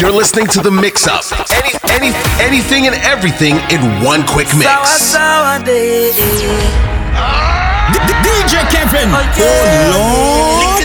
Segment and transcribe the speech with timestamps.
[0.00, 1.20] You're listening to the mix up.
[1.52, 4.64] Any, any, anything and everything in one quick mix.
[8.24, 9.12] DJ Kevin.
[9.12, 10.80] Oh, oh Lord.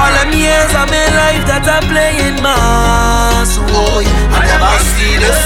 [0.00, 3.60] All them years of my life that I play in mass.
[3.60, 4.00] Oh.
[4.32, 5.36] I never see this.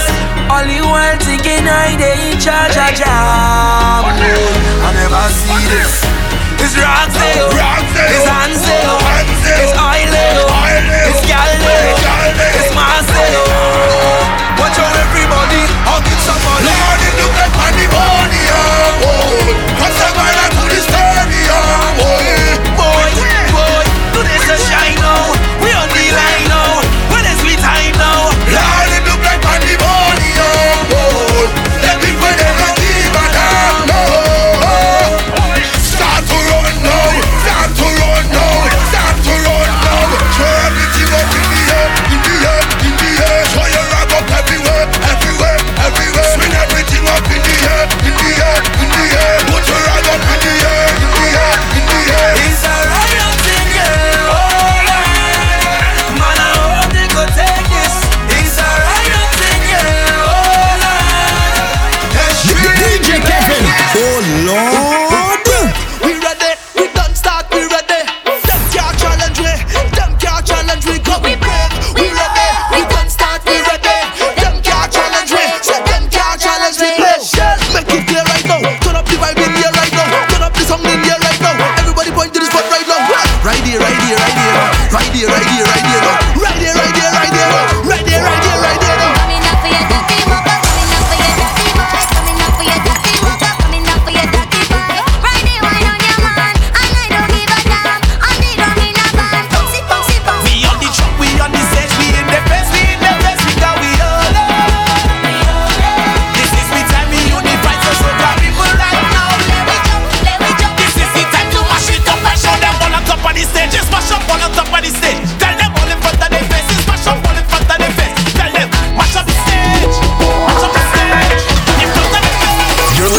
[0.46, 4.06] All the world thinking I they in charge of job.
[4.06, 6.06] I never see this.
[6.62, 7.50] It's rock sale.
[7.50, 8.98] It's hand sale.
[9.58, 10.03] It's oil.
[14.64, 16.64] Watch out everybody, I'll get somebody.
[16.64, 18.96] Lord, it look like pandemonium.
[19.04, 19.83] Oh.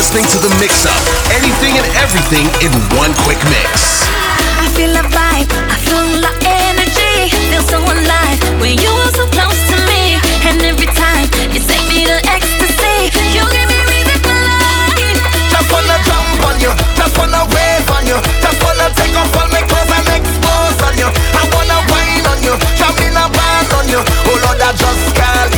[0.05, 1.01] listening to The Mix Up.
[1.33, 4.05] Anything and everything in one quick mix.
[4.61, 7.33] I feel a vibe, I feel the energy.
[7.49, 10.21] Feel so alive when you are so close to me.
[10.45, 15.25] And every time you take me to ecstasy, you give me reason for life.
[15.49, 19.49] Just wanna jump on you, just wanna wave on you, just wanna take off all
[19.49, 21.09] my clothes and expose on you.
[21.09, 24.05] I wanna wine on you, jump in a band on you.
[24.05, 25.54] Oh Lord, I just can't.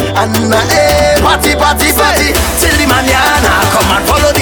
[0.00, 3.52] and eh, party, party, party till the manana.
[3.70, 4.33] Come and follow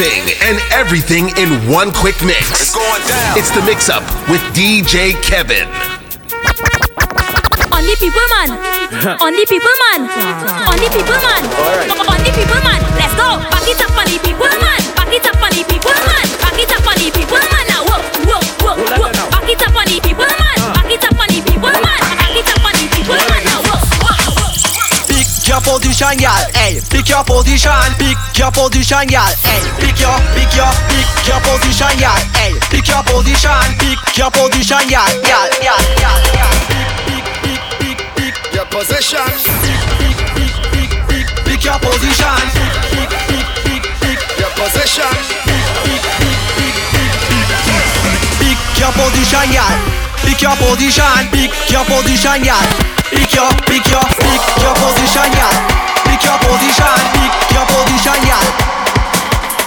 [0.00, 2.50] anything and everything in one quick mix.
[2.50, 3.38] It's going down.
[3.38, 5.68] It's the mix up with DJ Kevin.
[7.72, 8.50] Only people man.
[9.20, 10.08] Only people man.
[10.68, 11.44] Only people man.
[12.08, 12.80] Only people man.
[12.96, 13.51] Let's go.
[25.72, 26.44] position, girl.
[26.52, 27.72] Hey, pick your position.
[27.96, 29.32] Pick your position, girl.
[29.40, 32.20] Hey, pick your, pick your, pick your position, girl.
[32.36, 33.64] Hey, pick your position.
[33.80, 35.08] Pick your position, girl.
[35.24, 36.56] Girl, girl, girl, girl.
[36.68, 39.24] Pick, pick, pick, pick, pick your position.
[39.64, 42.36] Pick, pick, pick, pick, pick, pick your position.
[42.52, 45.08] Pick, pick, pick, pick, pick your position.
[45.48, 47.48] Pick, pick, pick, pick, pick,
[48.44, 49.76] pick your position, girl.
[50.20, 51.16] Pick your position.
[51.32, 52.91] Pick your position, girl.
[53.22, 55.46] Pick your, pick your, pick your position, yeah.
[56.02, 58.42] Pick your position, pick your position, yeah.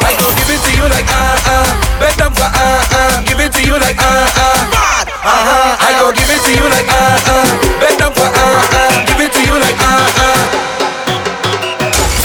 [0.03, 1.71] I go give it to you like ah ah, uh.
[1.95, 4.43] bend down for ah ah, give it to you like uh, uh.
[4.43, 5.07] ah ah.
[5.23, 5.87] ah huh.
[5.87, 7.47] I go give it to you like ah ah,
[7.79, 10.35] bend down for ah ah, give it to you like ah ah.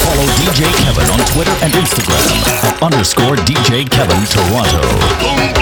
[0.03, 2.27] Follow DJ Kevin on Twitter and Instagram
[2.67, 5.60] at underscore DJ Kevin Toronto.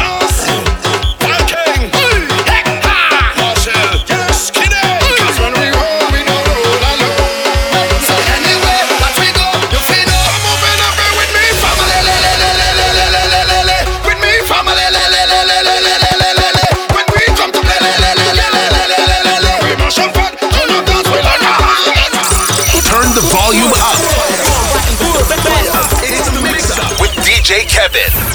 [27.79, 28.28] Kevin.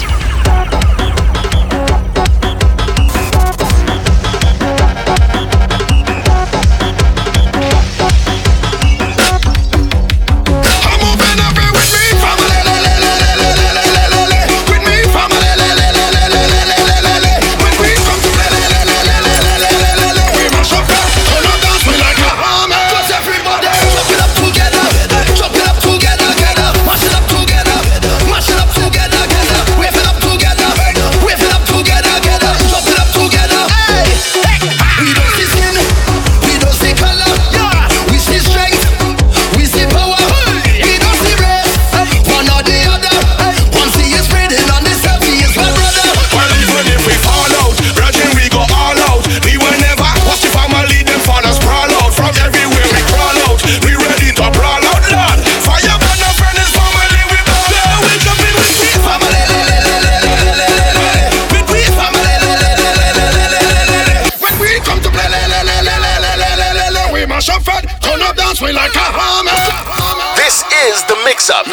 [70.44, 71.66] This is the mix up,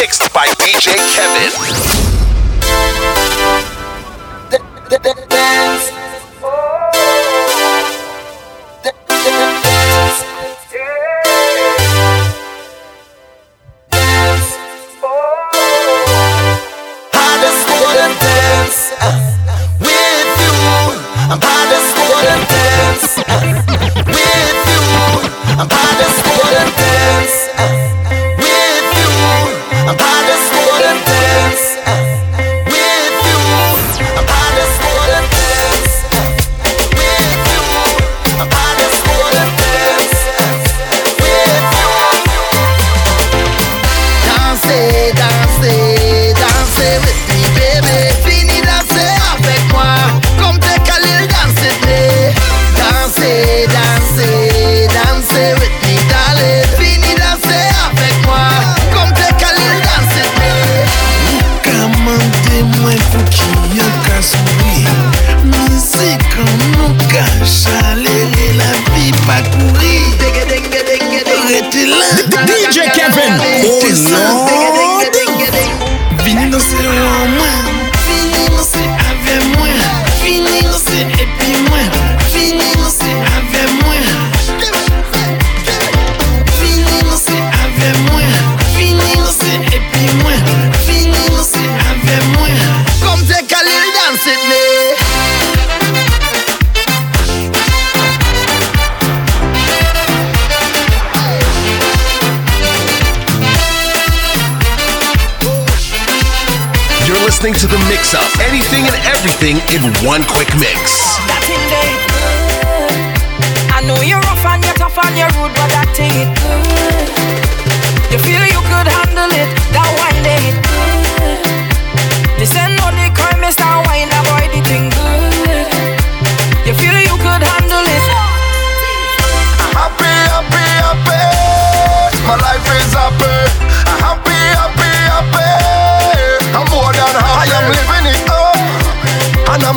[0.00, 2.09] mixed by DJ Kevin.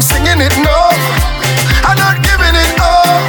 [0.04, 0.92] Singing it now.
[1.88, 3.24] I'm not giving it up.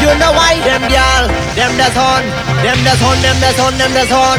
[0.00, 2.24] You know why them girl, them that's on,
[2.64, 4.38] them that's on, them that's on, them that's on,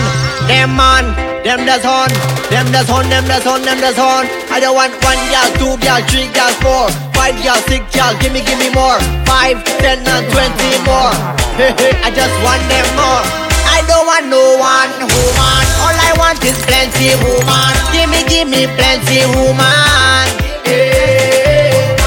[0.50, 1.06] them man,
[1.46, 2.10] them that's on,
[2.50, 4.26] them that's on, them that's on, them that's on.
[4.50, 8.34] I don't want one girl, two girl, three girl, four, five girl, six girl, give
[8.34, 8.98] me, give me more,
[9.30, 11.14] five, ten, and twenty more.
[11.62, 13.22] Hey, I just want them more.
[13.70, 15.71] I don't want no one woman.
[15.92, 17.74] All I want is plenty woman.
[17.92, 20.24] Give me, give me plenty woman.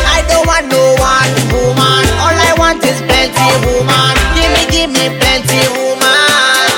[0.08, 2.04] I don't want no one woman.
[2.16, 4.14] All I want is plenty woman.
[4.32, 6.72] Give me, give me plenty woman.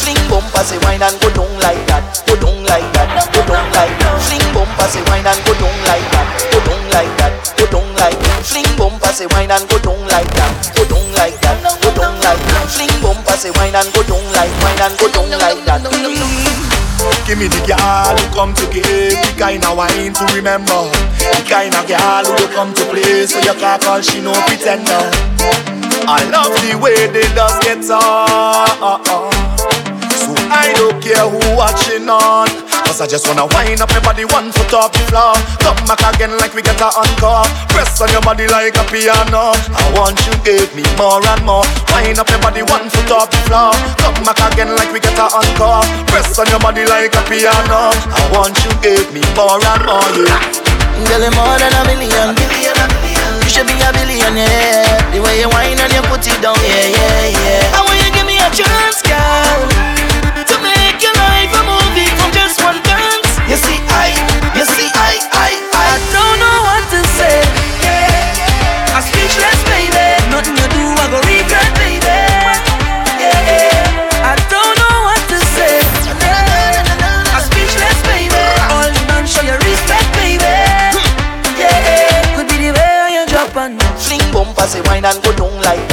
[0.00, 2.24] Fling bumper, say wine and go down like that.
[2.24, 3.28] Go down like that.
[3.36, 4.16] Go down like that.
[4.24, 6.26] Fling bumper, say wine and go down like that.
[6.48, 7.32] Go down like that.
[7.60, 8.40] Go down like that.
[8.48, 10.59] Fling bumper, say wine and go down like that.
[13.40, 15.80] Say wine and go down like wine and go down like that.
[15.80, 16.60] Mm.
[17.24, 20.84] Give me the girl who come to give The kind of wine to remember.
[21.16, 25.08] The kind of girl who come to play So you can't call she no pretender.
[26.04, 29.32] I love the way they just get on.
[30.20, 34.26] So I don't care who watching on Cause I just wanna wind up your body
[34.26, 38.10] one foot off the floor Come back again like we get a encore Press on
[38.10, 41.62] your body like a piano I want you give me more and more
[41.94, 43.70] Wind up your body one foot off the floor
[44.02, 47.94] Come back again like we get a encore Press on your body like a piano
[47.94, 50.42] I want you give me more and more yeah.
[51.06, 52.34] Girl, you're more than a million.
[52.34, 54.98] You should be a billionaire.
[55.14, 57.99] The way you whine and you put it down, yeah, yeah, yeah.
[63.50, 64.14] You see, I,
[64.54, 67.42] you see, I, I, I, don't know what to say.
[67.82, 70.06] Yeah, I'm speechless, baby.
[70.30, 72.06] Nothing you do, I go regret, baby.
[73.18, 75.82] Yeah, I don't know what to say.
[77.34, 78.38] I'm speechless, baby.
[78.70, 80.46] All the man show you respect, baby.
[81.58, 83.86] Yeah, could be the way you drop on me.
[83.98, 85.89] Fling bumper, say wine and go down like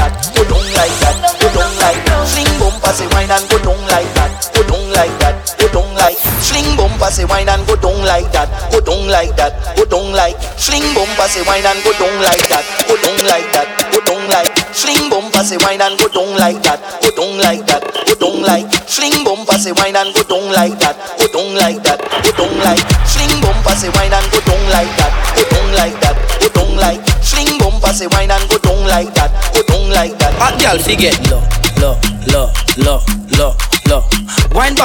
[10.67, 12.59] Fling bumper, say wine and go down like that,
[12.91, 14.51] go down like that, go down like.
[14.75, 18.43] Fling bumper, say wine and go down like that, go down like that, go down
[18.43, 18.67] like.
[18.83, 22.51] Fling bumper, say wine and go down like that, go down like that, go down
[22.59, 22.83] like.
[23.07, 26.71] Fling bumper, say wine and go down like that, go down like that, go down
[26.75, 27.01] like.
[27.23, 30.35] Fling bumper, say wine and go down like that, go down like that.
[30.35, 31.39] Hot girl fi get low,
[31.79, 31.95] low,
[32.27, 32.99] low, low,
[33.39, 33.55] low.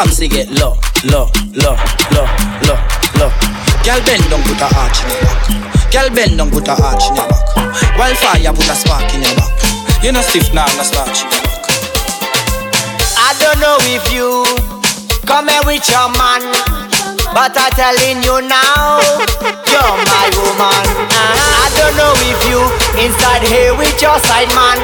[0.03, 1.77] Fancy get low, low, low,
[2.11, 2.27] low,
[2.67, 2.79] low,
[3.19, 3.62] low.
[3.83, 5.91] Girl bend down, put a arch in your back.
[5.91, 7.99] Girl bend down, put a arch in your back.
[7.99, 9.51] Wildfire, put a spark in your back.
[10.03, 11.67] You know stiff now, no starch in your back.
[13.19, 14.47] I don't know if you
[15.27, 16.47] come here with your man,
[17.35, 19.03] but I'm telling you now,
[19.67, 20.83] you're my woman.
[21.11, 22.63] I don't know if you
[23.03, 24.79] inside here with your side man,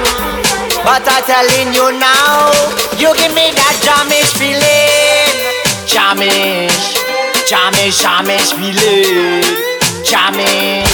[0.82, 2.50] but I'm telling you now,
[2.98, 5.30] you give me that jamish feeling,
[5.86, 6.97] jamish,
[7.48, 9.40] Jamais, jamais je vis le
[10.04, 10.84] Jamais,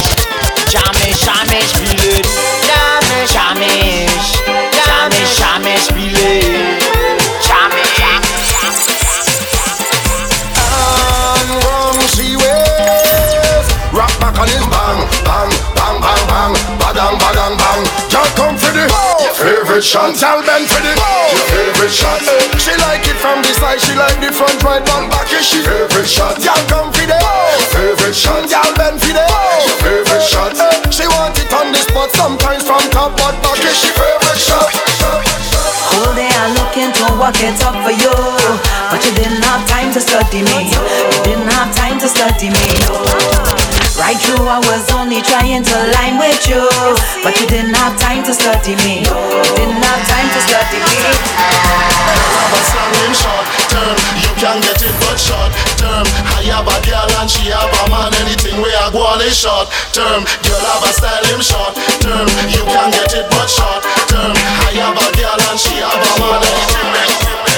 [0.71, 2.23] jamais, jamais je vis le
[2.69, 4.07] Jamais, jamais,
[4.87, 6.84] jamais, jamais je vis le
[18.89, 20.17] come for Favorite shot.
[20.21, 22.21] Girl bend for the Your favorite shot.
[22.61, 25.61] She like it from the side She like the front right one back is she
[25.65, 26.41] favorite shot.
[26.41, 27.19] Girl come for the
[27.73, 28.49] Favorite shot.
[28.49, 30.57] Girl bend for the Your favorite shot.
[30.93, 34.71] She want it on the spot Sometimes from top but back is she favorite shot.
[35.95, 38.15] All day I looking to work it up for you.
[38.91, 40.71] But you didn't have time to study me.
[40.71, 46.19] You didn't have time to study me Right through I was only trying to line
[46.19, 46.67] with you.
[47.23, 49.07] But you didn't have time to study me.
[49.07, 50.99] You didn't have time to study me.
[52.51, 55.51] But slang him short term You can get it but short.
[55.79, 56.07] Term
[56.39, 59.35] I have a girl and she have a man Anything we are go on is
[59.35, 59.69] short.
[59.91, 61.75] Term Girl have a style him short.
[61.99, 63.83] Term You can get it but short.
[64.11, 67.54] Term I have a girl and she have a man Anything we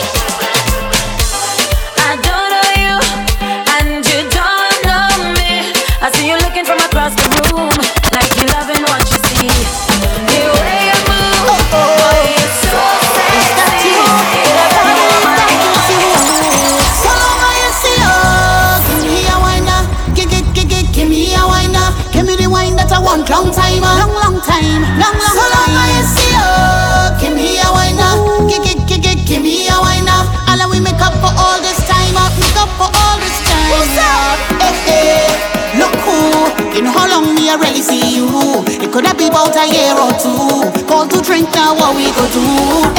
[41.86, 42.42] what we go do?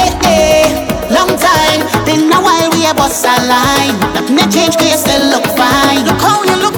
[0.00, 0.64] Eh, eh,
[1.12, 3.94] long time, been a while we a bust a line.
[4.14, 6.04] Nothing change, 'cause you still look fine.
[6.08, 6.77] Look how you looking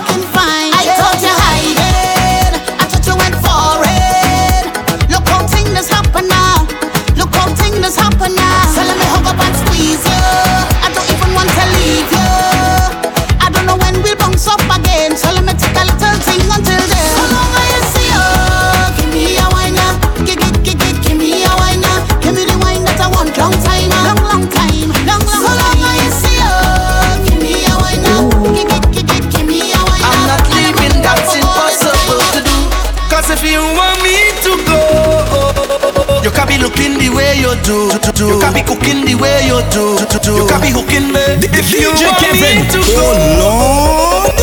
[37.70, 37.86] you
[38.18, 38.26] do.
[38.26, 39.94] You can be cooking the way you do.
[39.94, 41.38] You can be hooking me.
[41.54, 42.66] If you want Kevin.
[42.66, 43.06] me to go,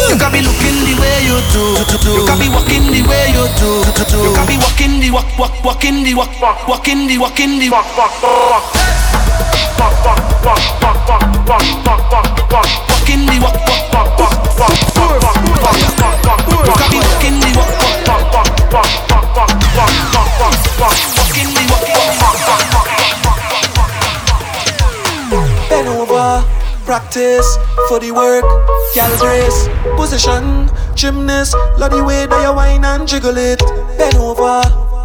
[0.08, 1.76] you can be looking the way you do.
[2.08, 3.84] You can be walking the way you do.
[4.24, 7.70] You can be walking the walk, walk, walking the walk, walk, walking the walking the
[7.70, 8.64] walk, walk, walk.
[11.38, 12.87] Walking the
[27.08, 28.44] practice for the work,
[28.94, 33.60] gal brace, position, gymnast, love the way that you whine and jiggle it.
[33.98, 34.62] Bend over,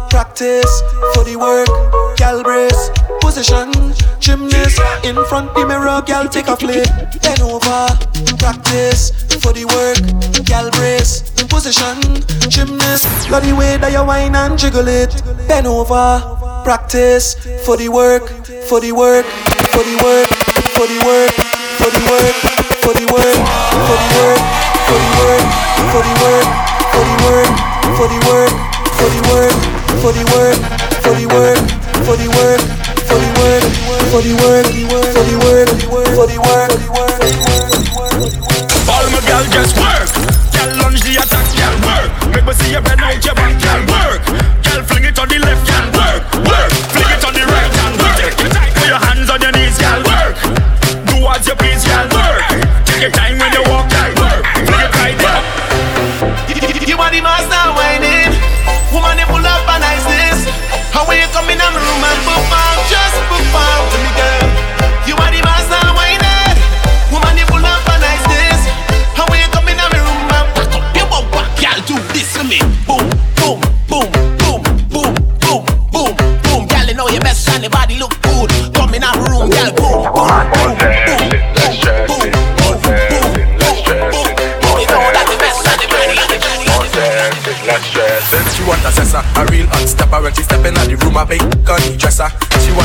[0.09, 0.81] practice
[1.13, 1.67] for the work,
[2.17, 2.89] gal brace,
[3.21, 3.71] position,
[4.19, 6.85] gymnast, in front the mirror, gal take a flip.
[7.21, 7.87] Bend over,
[8.37, 10.03] practice for the work,
[10.45, 15.15] gal brace, position, gymnast, love the way that you whine and jiggle it.
[15.47, 16.19] Bend over,
[16.65, 17.35] practice
[17.65, 18.27] for the work,
[18.67, 19.25] for the work,
[19.71, 20.27] for the work,
[20.75, 22.35] for the work, for the work,
[22.85, 23.41] for the work,
[23.87, 24.41] for the work,
[24.85, 25.45] for the work,
[25.89, 26.45] for the work,
[26.93, 27.49] for the work,
[27.97, 28.53] for the work,
[29.01, 29.55] for the work,
[30.01, 31.61] for the work,
[32.05, 32.53] for the work,
[33.09, 33.63] for the work,
[34.11, 35.73] for the work, for the work, for the work,
[36.13, 36.71] for the work,
[38.87, 40.07] All my gal just work.
[40.53, 42.09] Gal lunge the attack, gal work.
[42.35, 44.21] Make me see you bend out your back, gal work.
[44.61, 45.39] Gal fling it on the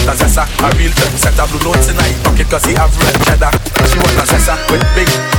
[0.08, 2.94] want a zessa, a real set of blue notes in her pocket cause he have
[3.04, 3.50] red cheddar.
[3.88, 5.37] She want a zessa with big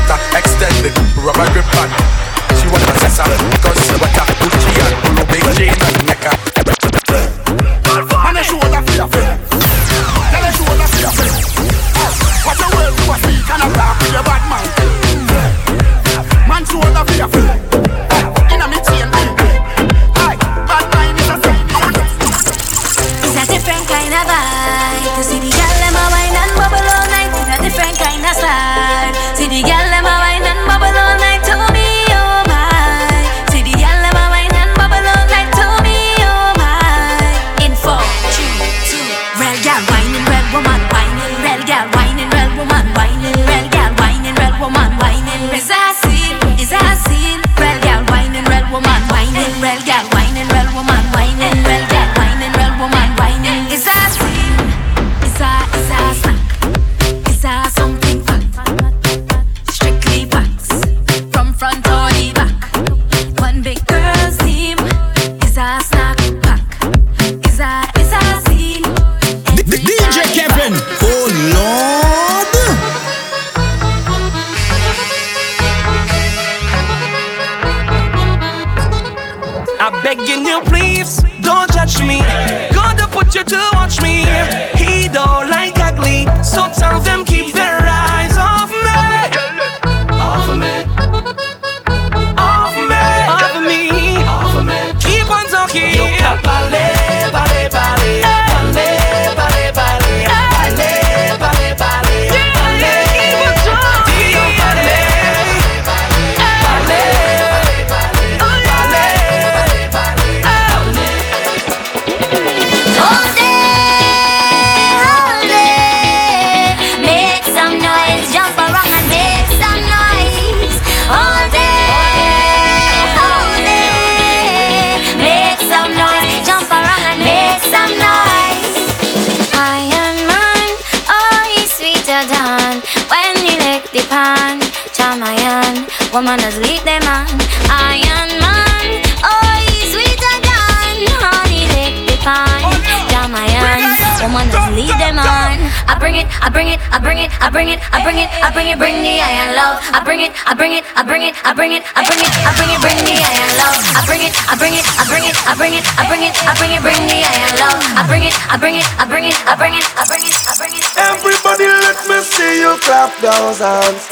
[150.59, 152.99] bring it, I bring it, I bring it, I bring it, I bring it, bring
[153.07, 153.79] the iron low.
[153.95, 156.35] I bring it, I bring it, I bring it, I bring it, I bring it,
[156.35, 157.75] I bring it, bring the iron low.
[157.95, 160.35] I bring it, I bring it, I bring it, I bring it, I bring it,
[160.35, 160.83] I bring it.
[160.99, 164.08] Everybody let me see you clap those hands.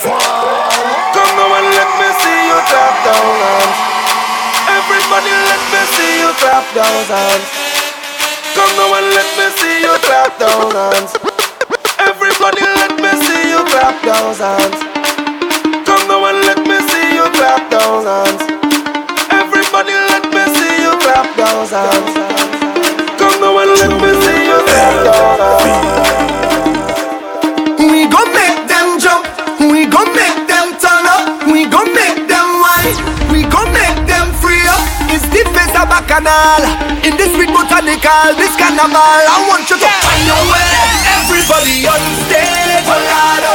[37.18, 39.02] in this with botanical, this carnival.
[39.02, 40.06] I want you to yeah.
[40.06, 40.70] find your way.
[41.18, 43.54] Everybody on stage, Colorado.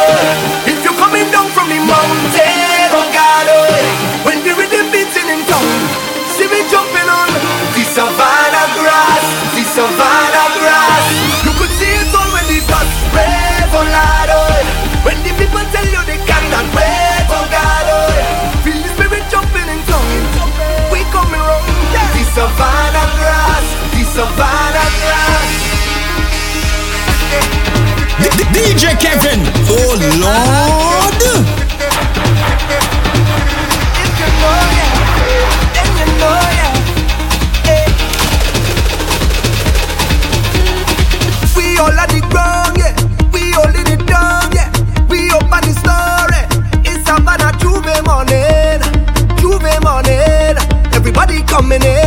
[0.66, 1.51] If you're coming down.
[28.72, 29.40] DJ Kevin.
[29.68, 31.20] Oh Lord.
[41.54, 42.20] We all the
[42.78, 42.96] yeah.
[43.30, 43.84] We all in
[44.54, 44.72] yeah.
[45.10, 46.40] We open the story.
[46.82, 47.20] It's a
[47.60, 48.80] J'ouvert morning,
[49.36, 50.56] J'ouvert morning.
[50.94, 52.01] Everybody coming in.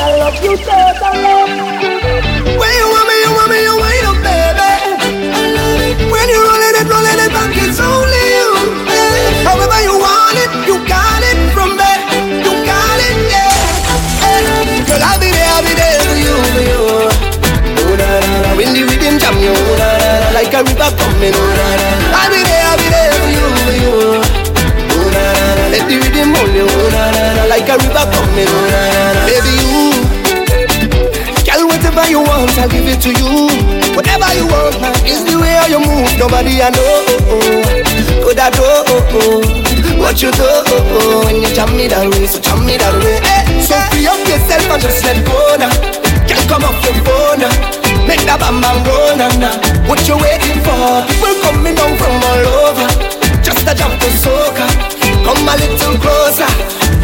[0.00, 1.36] I love you totally.
[2.56, 4.70] When you want me, you want me, you wind up, baby.
[5.28, 5.96] I love it.
[6.08, 8.48] When you rolling it, rolling it back, it's only you.
[9.44, 11.92] However you want it, you got it from me.
[12.44, 13.52] You got it, yeah.
[14.24, 14.84] Hey.
[14.88, 16.80] Girl, I'll be there, I'll be there for you, for you.
[17.84, 18.50] Oh, na, na, na.
[18.56, 20.28] When the rhythm jam you, oh, na, na, na.
[20.32, 21.88] like a river coming, oh, na, na.
[22.24, 23.94] I'll be there, I'll be there for you, for you.
[24.96, 25.64] Oh, na, na, na.
[25.76, 27.42] Let the rhythm hold you, oh, na, na, na.
[27.52, 28.69] like a river coming, oh,
[32.60, 33.48] I'll give it to you.
[33.96, 36.12] Whatever you want, man, is the way how you move.
[36.20, 37.08] Nobody I know.
[38.20, 38.68] Could I do
[39.96, 40.44] what you do
[41.24, 42.28] when you jam me that way?
[42.28, 43.16] So jam me that way.
[43.16, 45.72] Eh, so free up yourself and just let go now.
[46.28, 47.52] Can't come off your phone now.
[48.04, 48.84] Make that bam bam
[49.16, 49.32] now.
[49.40, 49.56] now.
[49.88, 51.00] What you waiting for?
[51.08, 52.88] People coming down from all over.
[53.40, 54.68] Just a jump to soca.
[55.24, 56.50] Come a little closer.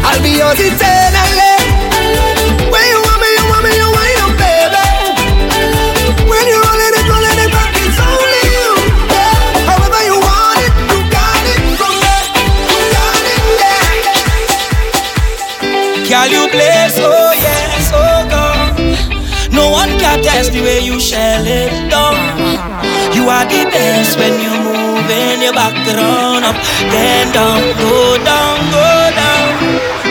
[0.05, 1.76] I'll be yours eternally.
[16.07, 18.79] Girl, you play oh yes, oh God.
[19.51, 22.15] No one can test the way you shell it down.
[23.11, 26.55] You are the best when you move in your back down up,
[26.95, 28.87] then down, go down, go
[29.19, 29.51] down.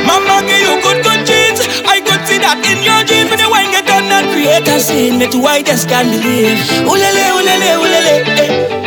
[0.04, 1.64] Mama give you good, good jeans.
[1.88, 4.78] I could see that in your jeans when the wine get done and create a
[4.78, 5.18] scene.
[5.18, 6.60] Me too, I just can't believe.
[6.84, 8.85] Ulele, ulele, ulele, eh.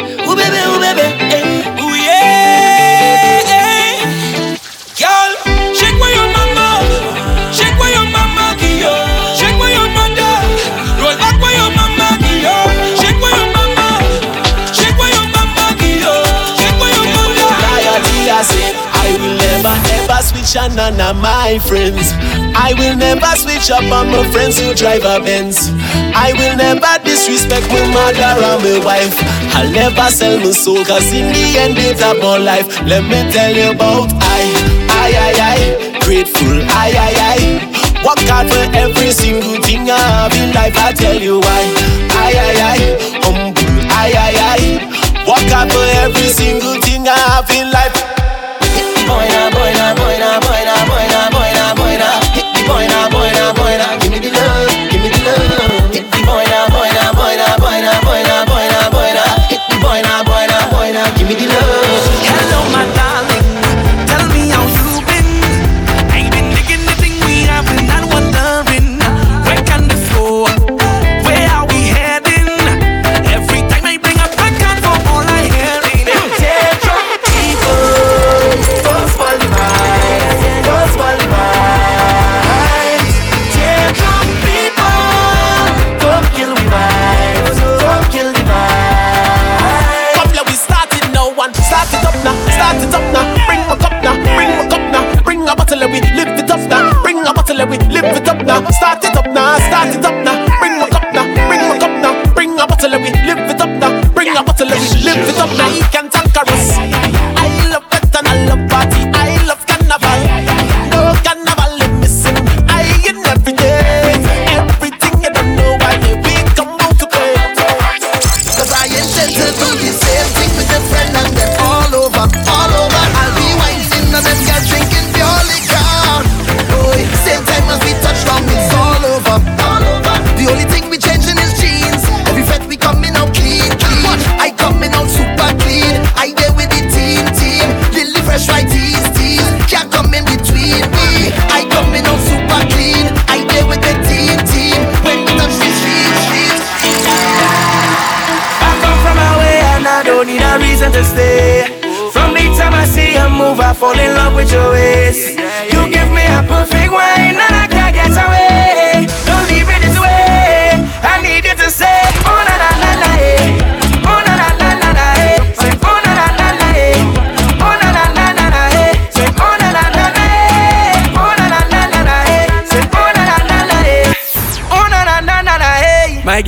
[20.58, 22.14] On none my friends.
[22.58, 25.70] I will never switch up on my friends who drive a Benz.
[26.16, 29.14] I will never disrespect my mother or my wife.
[29.54, 32.66] I'll never sell my soul, cause in the end it's about life.
[32.88, 34.42] Let me tell you about I,
[34.90, 37.40] I, I, I, grateful, I, I, I.
[38.02, 41.62] Work hard for every single thing I have in life, I tell you why.
[42.16, 42.80] I, I, I,
[43.22, 45.30] humble, I, I, I.
[45.30, 48.09] Work hard for every single thing I have in life.
[49.10, 50.89] boina, boina, boina, boina, boina.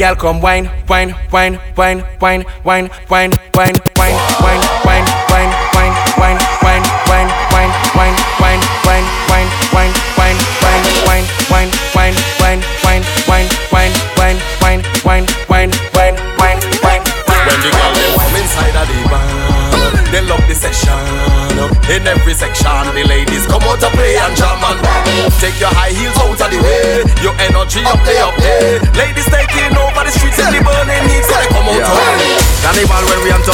[0.01, 3.90] Gal, come wine, wine, wine, wine, wine, wine, wine, wine.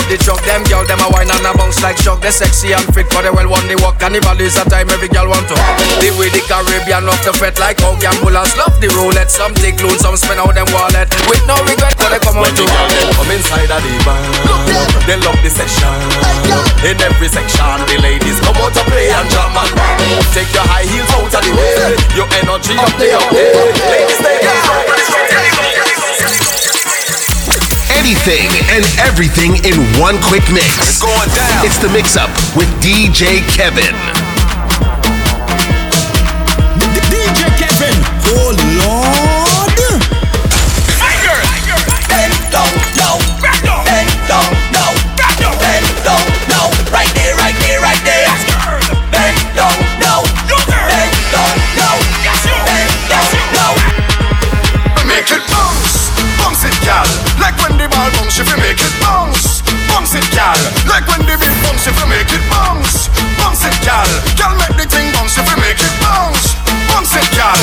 [0.08, 2.24] The truck, them girl them a wine and a bounce like shock.
[2.24, 4.00] They sexy and fit, cause they well want the walk.
[4.00, 5.56] Carnival is a time every girl want to.
[6.00, 9.30] Live with the Caribbean, love to fret like how gamblers love the roulette.
[9.30, 11.12] Some take loans, some spend out them wallet.
[11.28, 12.64] With no regret, cause they come out When to.
[12.64, 14.20] the girl come inside of the bar,
[15.06, 15.92] they love the session.
[16.88, 19.72] In every section, the ladies come out to play and jam and
[20.32, 22.00] take your high heels out of the way.
[22.16, 23.52] Your energy up there, hey.
[23.92, 26.57] ladies taking over the streets.
[27.98, 30.78] Anything and everything in one quick mix.
[30.78, 31.66] It's going down.
[31.66, 33.96] It's the mix up with DJ Kevin.
[37.10, 37.98] DJ Kevin.
[38.38, 38.67] Oh
[60.48, 60.60] gal.
[60.88, 64.08] Like when the beat bounce, if you make it bounce, bounce it, gal.
[64.40, 66.56] Gal make the thing bounce, if you make it bounce,
[66.88, 67.60] bounce it, gal.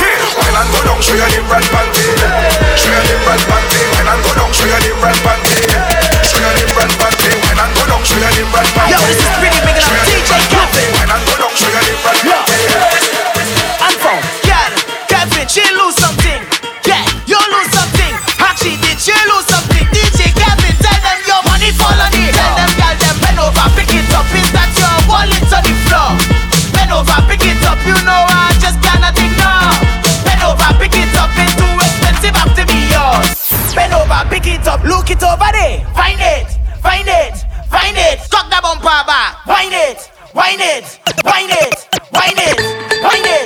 [0.00, 2.04] Hey, when I go down, show your dim red panty,
[2.80, 3.80] show your dim red panty.
[3.96, 5.60] When I go down, show your dim red panty,
[6.24, 7.30] show your dim red panty.
[7.44, 8.92] When I go down, show your dim red panty.
[8.92, 9.92] Yo, this is pretty big enough.
[9.92, 10.72] DJ dim red panty.
[10.72, 10.88] Kevin.
[10.96, 12.45] When I go down, show your dim red panty.
[34.86, 35.84] Look it over there.
[35.94, 36.48] Find it,
[36.80, 37.36] find it,
[37.68, 38.18] find it.
[38.30, 39.44] Cock the bumper back.
[39.46, 40.86] Wind it, wind it,
[41.24, 42.58] wind it, wind it,
[43.02, 43.45] wind it,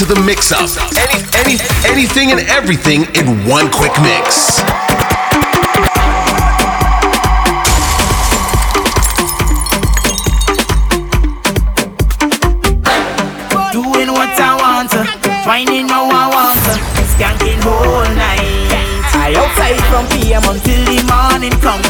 [0.00, 0.64] to the mix up.
[0.96, 4.56] Any, any, anything and everything in one quick mix.
[13.76, 15.04] Doing what I want, uh,
[15.44, 16.80] finding how I want, uh,
[17.12, 18.72] skanking whole night.
[19.12, 21.82] I outside from PM until the morning come.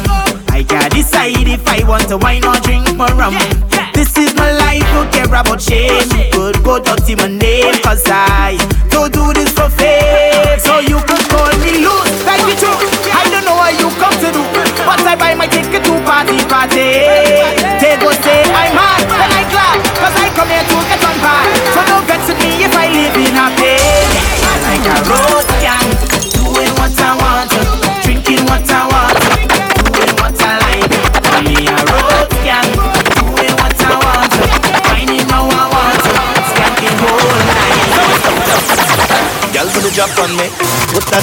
[0.51, 3.35] I can't decide if I want to wine or drink more rum.
[3.95, 6.09] This is my life, don't care about shame.
[6.33, 7.29] Good, go dirty my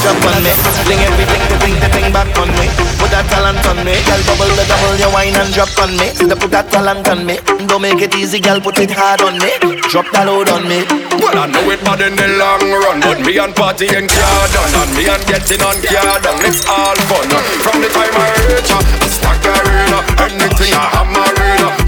[0.08, 0.52] drop on me.
[0.88, 2.68] Fling everything, the thing, the thing back on me.
[3.00, 4.22] Put that talent on me, girl.
[4.24, 6.08] Bubble the double, your wine and drop on me.
[6.16, 7.36] The put that talent on me.
[7.68, 8.60] Don't make it easy, girl.
[8.64, 9.52] Put it hard on me.
[9.92, 10.88] Drop that load on me.
[11.20, 14.46] Well, I know it bad in the long run, but me and party and car
[14.56, 16.40] done, and me and getting on car done.
[16.48, 17.28] It's all fun.
[17.64, 18.80] From the time I reach, I
[19.12, 21.28] stack arena, anything I hammer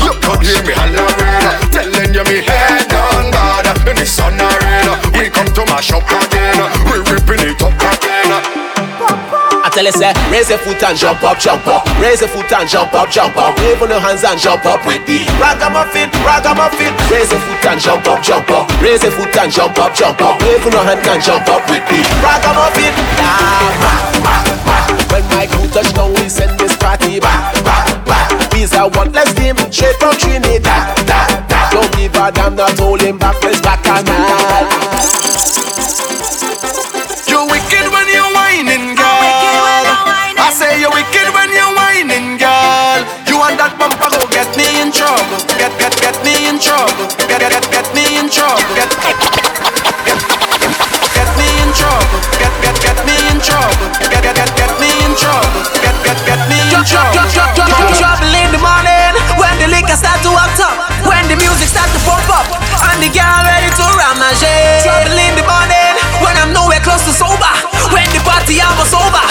[0.03, 3.67] You could hear me hollering, telling you me head on God.
[3.88, 6.78] In the sun arena, we come to mash up again.
[9.80, 11.88] Tell you, say, raise your foot and jump up, jump up.
[12.03, 13.55] Raise your foot and jump up, jump up.
[13.63, 16.91] Wave on your hands and jump up with the ragamuffin, ragamuffin.
[17.07, 18.67] Raise your foot and jump up, jump up.
[18.84, 20.36] Raise your foot and jump up, jump up.
[20.43, 22.91] Wave on your hands and jump up with the ragamuffin.
[23.23, 25.11] Back, back, back.
[25.15, 28.51] When my crew touch down, we send this party back, back, back.
[28.51, 31.71] We's a one less team, straight from Trinidad, da, da.
[31.71, 34.59] Don't give a damn, not holding back, let's back and You
[46.60, 47.07] in trouble.
[47.24, 48.60] Get get get me in trouble.
[48.76, 49.16] Get get
[51.16, 52.20] get me in trouble.
[52.36, 53.88] Get get get me in trouble.
[53.95, 55.64] Get get get get me in trouble.
[55.80, 57.16] Get get get me in trouble.
[57.95, 60.76] Trouble in the morning when the liquor start to act up,
[61.07, 62.43] when the music start to pump up,
[62.91, 64.84] and the girl ready to ramage.
[64.84, 67.53] Trouble in the morning when I'm nowhere close to sober,
[67.95, 69.24] when the party almost over,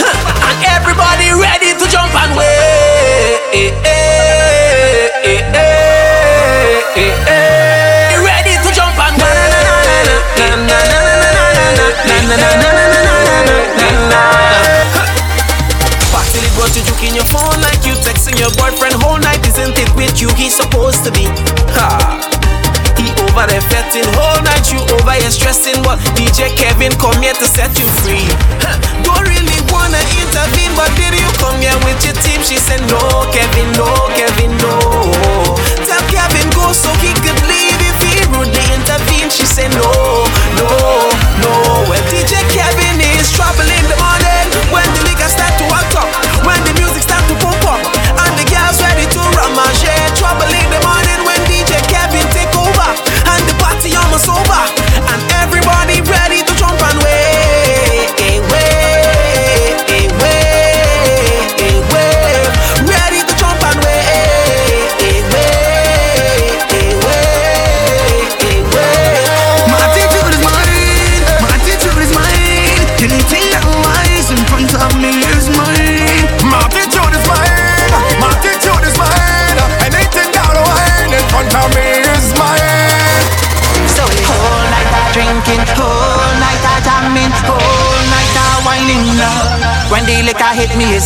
[17.09, 19.41] juking your phone like you texting your boyfriend whole night.
[19.47, 21.25] Isn't it with you he's supposed to be?
[21.77, 22.21] Ha.
[22.97, 25.83] He over there feting whole night, you over here stressing.
[25.83, 28.27] But DJ Kevin come here to set you free.
[28.61, 28.77] Huh.
[29.07, 32.43] Don't really wanna intervene, but did you come here with your team?
[32.43, 33.01] She said no,
[33.31, 33.89] Kevin, no,
[34.19, 34.75] Kevin, no.
[35.87, 39.31] Tell Kevin go so he could leave if he rudely intervene.
[39.31, 40.27] She said no,
[40.59, 40.69] no,
[41.41, 41.53] no.
[41.87, 46.11] Well, DJ Kevin is trouble in the morning when the liquor start to act up,
[46.45, 46.88] when the music
[47.27, 47.83] to pump up,
[48.23, 49.87] and the girls ready to ramage.
[50.15, 52.89] Trouble in the morning when DJ Kevin take over,
[53.33, 54.78] and the party almost over,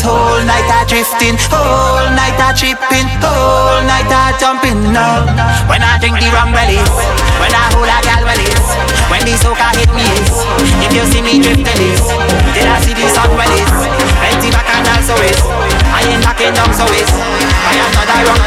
[0.03, 5.23] whole night I drifting, whole night I tripping, whole night I jumping now.
[5.71, 6.91] When I drink the rum wellies,
[7.39, 8.67] when I hold a gal wellies,
[9.09, 10.43] when the soca hit me is,
[10.83, 12.03] if you see me drifting is,
[12.53, 13.71] did I see the sun wellies?
[14.19, 15.39] Plenty back and also is,
[15.95, 18.43] I ain't knocking down so is, I am not a wrong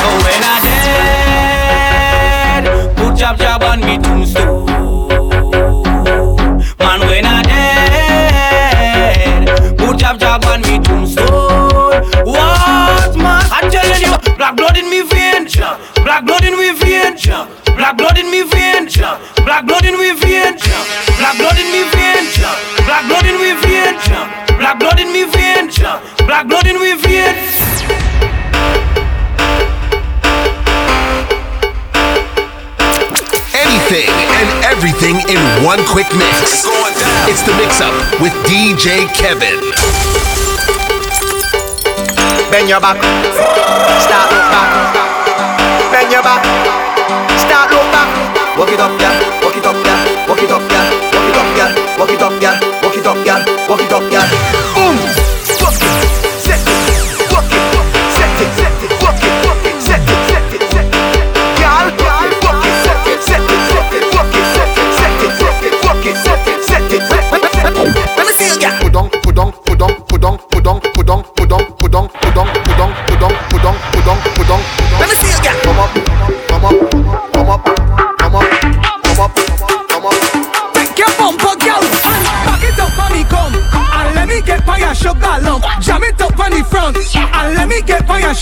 [0.00, 2.64] So when I dead,
[2.96, 4.75] put jab jab on me tombstone.
[10.40, 12.04] Jab jab tombstone.
[12.24, 13.44] What man?
[13.50, 15.48] I'm telling you, black blood in me vein,
[16.04, 17.16] black blood in me vein,
[17.76, 18.88] black blood in me vein,
[19.44, 20.45] black blood in me vein,
[35.28, 36.62] in one quick mix.
[37.26, 39.58] It's the mix up with DJ Kevin.
[42.50, 42.96] Bend your back,
[43.98, 44.70] start look back.
[45.90, 46.42] Bend your back,
[47.38, 48.08] start look back.
[48.56, 49.16] Walk it up, girl.
[49.42, 50.28] Walk it up, girl.
[50.28, 50.88] Walk it up, girl.
[51.12, 51.72] Walk it up, girl.
[51.98, 52.56] Walk it up, girl.
[52.82, 53.44] Walk it up, girl.
[53.68, 54.35] Walk it up, girl.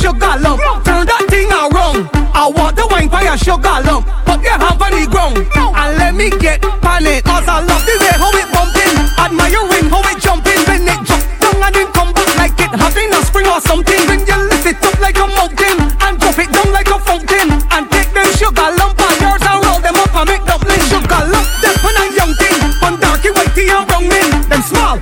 [0.05, 0.61] Sugar lump.
[0.85, 2.13] Turn that thing around.
[2.37, 4.05] I want the wine by your sugar lump.
[4.29, 7.25] Put your hand on the ground and let me get pan it.
[7.25, 10.61] Cause I love the way how it bumping, admiring how it jumping.
[10.69, 14.03] When it jump down and then come back like it having a spring or something.
[14.05, 17.49] When you lift it up like a mountain and drop it down like a fountain
[17.73, 21.23] and take them sugar lump and yours and roll them up and make dumpling sugar
[21.33, 21.49] lump.
[21.65, 24.29] Them when a young thing, one darky whitey and brown men.
[24.53, 24.94] Them small,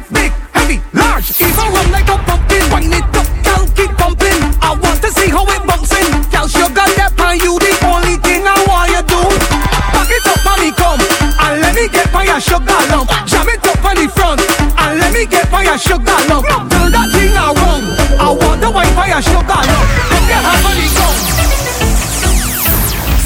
[12.32, 13.10] your sugar lump.
[13.28, 16.48] Jam it up on the front and let me get by your sugar lump.
[16.48, 17.84] Tell that thing I want.
[18.16, 19.86] I want the wine by your sugar lump.
[20.08, 21.20] Put your hand on the ground.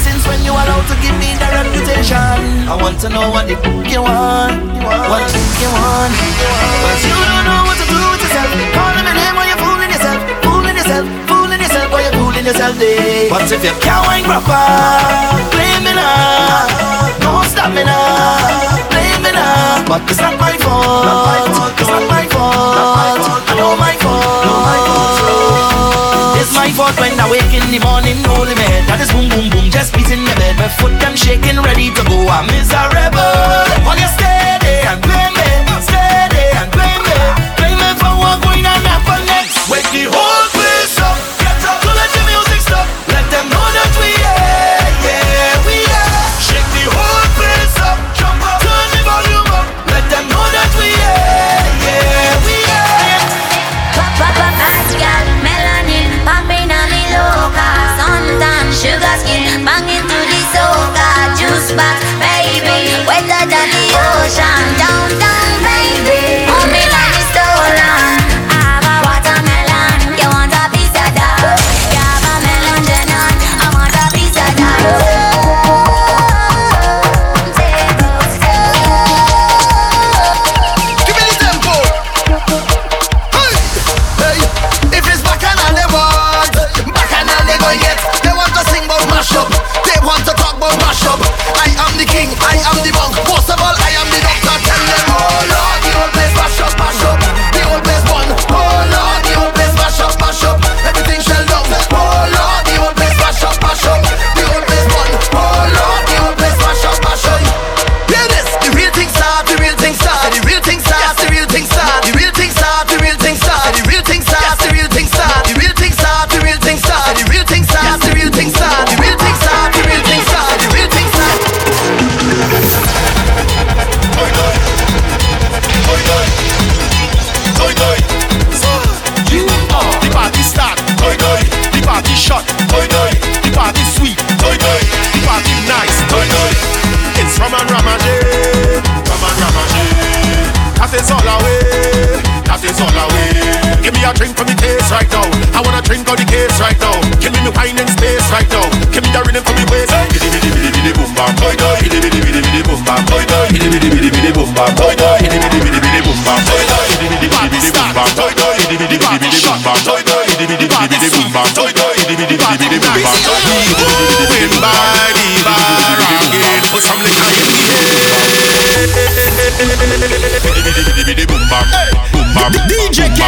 [0.03, 2.67] Since when you allowed to give me the reputation?
[2.67, 4.75] I want to know what the f- you want.
[4.83, 6.11] What the f- you want?
[6.83, 8.51] But you don't know what to do with yourself.
[8.75, 10.19] Calling my name while you're fooling yourself.
[10.43, 11.05] Fooling yourself.
[11.31, 12.75] Fooling yourself while you're fooling yourself.
[12.75, 13.31] Day.
[13.31, 14.51] But if you can't wine proper,
[15.55, 17.26] blame me now.
[17.67, 18.87] Stop me now.
[18.87, 19.83] Blame me now.
[19.83, 21.51] But it's not my fault.
[21.75, 23.19] It's not my fault.
[23.43, 24.47] I know my fault.
[26.39, 28.87] It's my fault when I wake in the morning, holy man.
[28.87, 30.55] That is boom, boom, boom, just beating the bed.
[30.55, 32.15] My foot them shaking, ready to go.
[32.31, 33.35] I'm miserable.
[33.83, 35.51] While you stay there and blame me,
[35.83, 37.19] stay there and blame me,
[37.59, 39.67] blame me for what going on happen next.
[39.67, 40.26] Wake the whole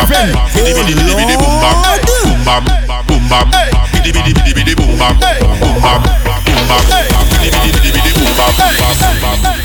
[0.09, 0.33] Kevin.
[0.55, 1.75] Bidi bidi bidi bidi boom bam.
[2.07, 2.65] Boom bam.
[3.07, 3.51] Boom bam.
[3.93, 5.15] Bidi bidi bidi bidi boom bam.
[5.61, 6.03] Boom bam.
[6.45, 6.81] Boom bam.
[7.41, 8.51] Bidi bidi bidi bidi boom bam.
[8.57, 9.21] Boom bam.
[9.21, 9.58] Boom bam.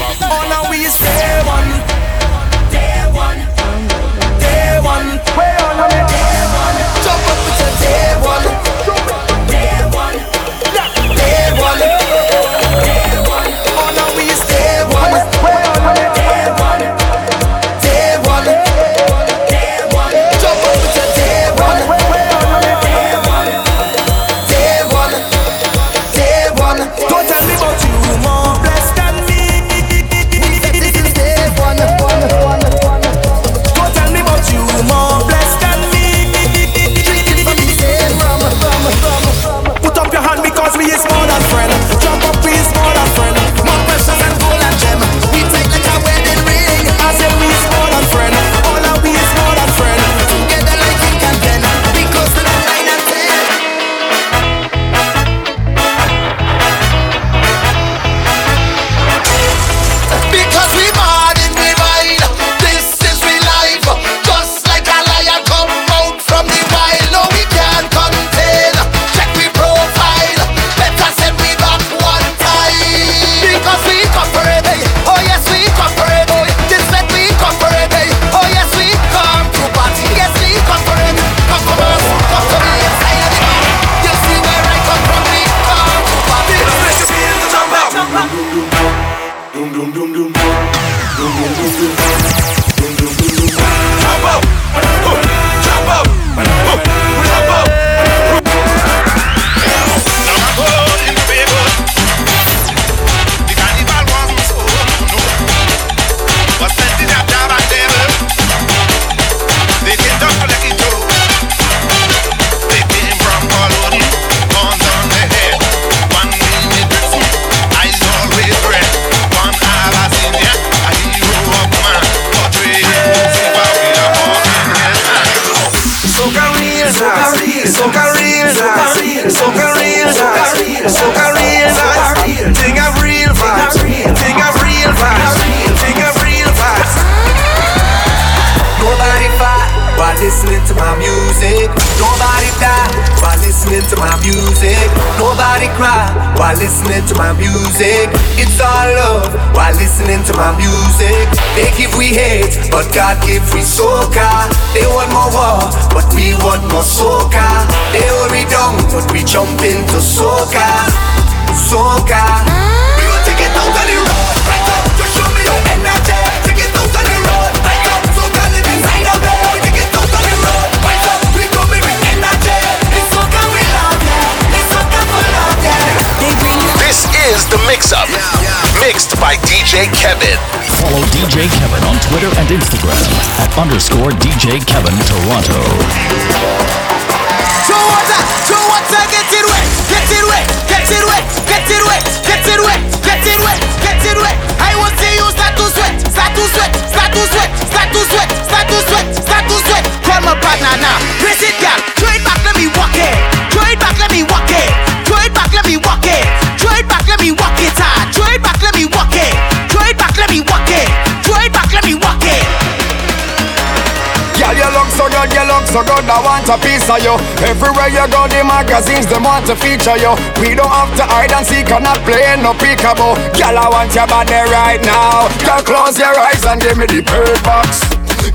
[216.44, 217.16] Want a piece of you.
[217.48, 220.12] Everywhere you go, the magazines, they want to feature you.
[220.40, 223.16] We don't have to hide and seek, I'm not playing no peekaboo.
[223.32, 225.28] Girl, I want your body right now.
[225.40, 227.80] Girl, close your eyes and give me the bird box.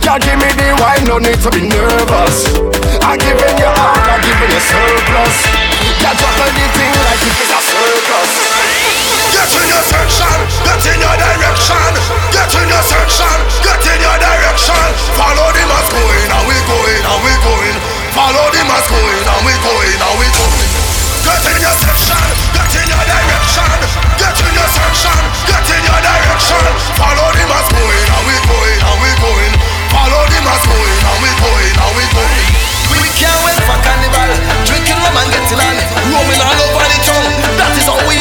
[0.01, 2.49] Girl, give me the wine, no need to be nervous.
[3.05, 5.36] I'm giving you out, I'm giving you surplus.
[6.01, 8.32] Girl, juggle the thing like it is a circus.
[9.30, 11.91] Get in your section, get in your direction,
[12.34, 14.88] get in your section, get in your direction.
[15.14, 17.99] Follow the mass going, and we going, and we going.
[18.14, 20.70] Follow the mass going, and we going, and we going.
[21.20, 22.26] Get in your section,
[22.57, 23.70] get in your direction,
[24.18, 26.66] get in your section, get in your direction.
[26.97, 29.53] Follow the mass going, and we going, and we going.
[29.93, 32.70] Follow the mass going, and we going, and we going.
[32.89, 34.34] We can't wait for carnival
[34.66, 35.78] Drinking rum and getting on
[36.10, 38.18] Roaming all over the town That is how we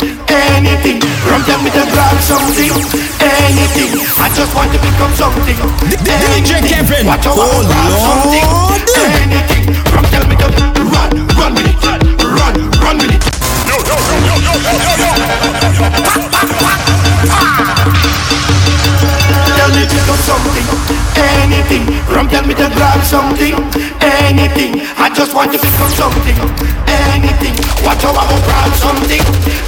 [0.00, 1.00] anything.
[1.26, 2.72] From tell me to grab something,
[3.20, 3.90] anything.
[4.18, 5.56] I just want to become something.
[6.02, 7.06] DJ Kevin.
[7.06, 8.82] Watch out, Oh, grab something, Lord.
[9.22, 9.74] anything.
[9.92, 10.48] From tell me to
[10.92, 11.76] run, run with it,
[12.24, 14.32] run, run with it.
[18.42, 20.81] Tell me pick up something,
[21.16, 21.84] anything.
[22.08, 23.54] From tell me to grab something,
[24.00, 24.80] anything.
[24.96, 26.36] I just want to pick up something,
[26.86, 27.54] anything.
[27.84, 29.22] Watch how I go grab something,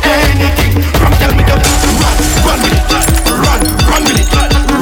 [0.04, 0.72] anything.
[1.00, 1.56] From tell me to
[2.00, 2.84] run, run with it,
[3.28, 4.28] run, run with it,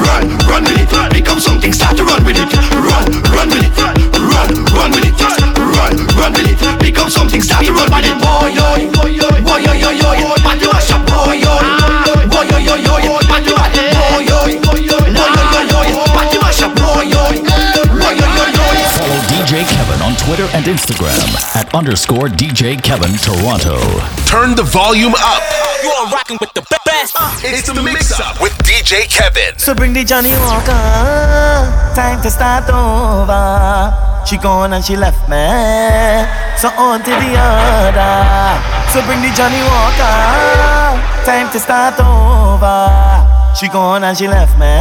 [0.06, 0.92] run, run with it.
[1.12, 5.06] Pick up something, start to run with it, run, run with it, run, run with
[5.06, 5.20] it,
[5.58, 6.80] run, run with it.
[6.80, 8.16] Pick up something, start to run with it.
[8.18, 10.41] Boy, yo, boy, yo, yo, yo, yo, man,
[20.32, 23.76] Twitter and Instagram at underscore DJ Kevin Toronto.
[24.24, 25.42] Turn the volume up.
[25.84, 27.12] You are rocking with the best.
[27.14, 29.58] Uh, it's the mix up with DJ Kevin.
[29.58, 30.72] So bring the Johnny Walker.
[31.92, 33.92] Time to start over.
[34.24, 35.36] She gone and she left me.
[36.56, 38.56] So on to the other.
[38.88, 40.96] So bring the Johnny Walker.
[41.28, 43.21] Time to start over.
[43.54, 44.72] She gone and she left me.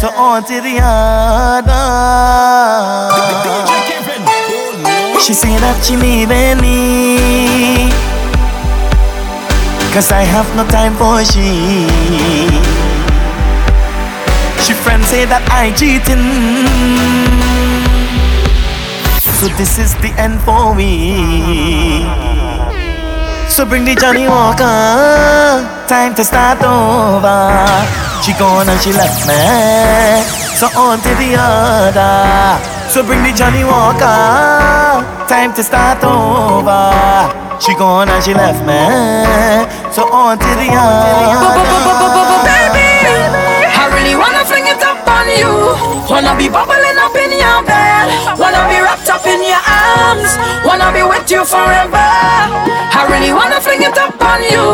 [0.00, 1.86] So on to the other.
[5.20, 7.90] She say that she leaving me.
[9.92, 11.88] Cause I have no time for she.
[14.62, 16.22] She friends say that I cheating.
[19.38, 22.45] So this is the end for me.
[23.48, 25.64] So bring the Johnny Walker.
[25.88, 27.56] Time to start over.
[28.22, 29.38] She gone and she left me.
[30.58, 32.60] So on to the other.
[32.90, 35.00] So bring the Johnny Walker.
[35.28, 36.92] Time to start over.
[37.60, 38.76] She gone and she left me.
[39.94, 41.64] So on to the other.
[42.44, 43.08] Baby,
[43.72, 45.72] I really wanna fling it up on you.
[46.10, 46.75] Wanna be bubbling
[47.50, 48.06] your.
[48.38, 50.30] Wanna be wrapped up in your arms.
[50.66, 52.06] Wanna be with you forever.
[52.98, 54.64] I really wanna fling it up on you.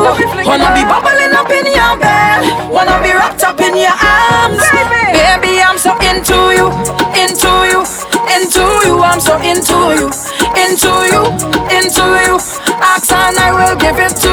[0.48, 2.40] Wanna be bubbling up in your bed.
[2.70, 4.62] Wanna be wrapped up in your arms.
[5.12, 6.66] Baby, I'm so into you,
[7.22, 7.80] into you,
[8.34, 8.94] into you.
[9.02, 10.08] I'm so into you,
[10.56, 11.22] into you,
[11.76, 12.36] into you.
[12.82, 14.31] Ask and I will give it to you,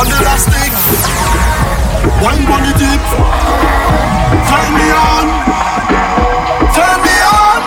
[0.00, 0.72] on the last thing.
[2.24, 3.04] Wine on the deep.
[4.48, 5.26] Turn me on.
[6.72, 7.60] Turn me on.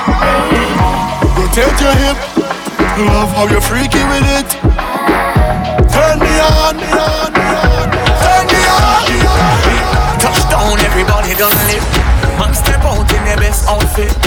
[1.37, 2.17] Rotate your hip.
[3.05, 4.49] Love how you're freaky with it.
[5.93, 6.73] Turn me on.
[6.81, 7.31] Turn
[8.49, 8.97] me on.
[10.17, 11.85] Touchdown, everybody done lit.
[12.39, 14.22] Man step out in their best outfit.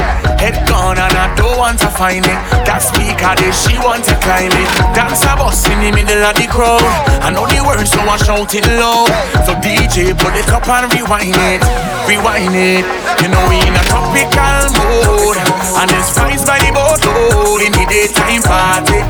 [1.66, 2.38] Want to find it.
[2.62, 4.70] That speaker there, she want to climb it.
[4.94, 6.78] Dance a bus in the middle of the crowd.
[7.26, 9.10] I know the words, so I shout it loud.
[9.42, 11.58] So DJ, put it up and rewind it,
[12.06, 12.86] rewind it.
[13.18, 17.82] You know we in a tropical mood, and there's vibes by the boatload in the
[17.90, 19.02] daytime party.